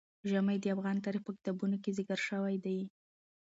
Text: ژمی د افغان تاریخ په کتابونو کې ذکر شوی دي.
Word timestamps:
ژمی 0.29 0.57
د 0.59 0.65
افغان 0.75 0.97
تاریخ 1.05 1.21
په 1.25 1.31
کتابونو 1.37 1.75
کې 1.83 1.95
ذکر 1.99 2.19
شوی 2.27 2.55
دي. 2.65 2.79